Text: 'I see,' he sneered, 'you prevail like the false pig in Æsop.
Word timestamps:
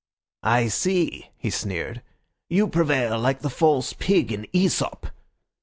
'I 0.41 0.69
see,' 0.69 1.27
he 1.37 1.51
sneered, 1.51 2.01
'you 2.49 2.67
prevail 2.67 3.19
like 3.19 3.41
the 3.41 3.51
false 3.51 3.93
pig 3.93 4.31
in 4.31 4.47
Æsop. 4.51 5.11